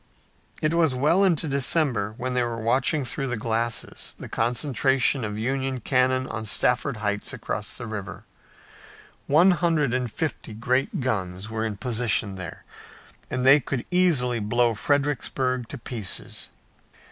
[0.63, 5.37] It was well into December when they were watching through the glasses the concentration of
[5.37, 8.23] Union cannon on Stafford Heights across the river.
[9.27, 12.65] One hundred and fifty great guns were in position there
[13.29, 16.49] and they could easily blow Fredericksburg to pieces.